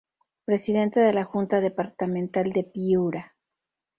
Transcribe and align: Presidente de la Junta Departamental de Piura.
Presidente 0.45 0.99
de 0.99 1.13
la 1.13 1.23
Junta 1.23 1.61
Departamental 1.61 2.49
de 2.51 2.63
Piura. 2.63 3.35